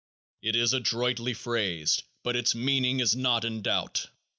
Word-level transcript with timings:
It 0.41 0.55
is 0.55 0.73
adroitly 0.73 1.35
phrased, 1.35 2.01
but 2.23 2.35
its 2.35 2.55
meaning 2.55 3.01
is 3.01 3.15
not 3.15 3.45
in 3.45 3.61
doubt. 3.61 4.07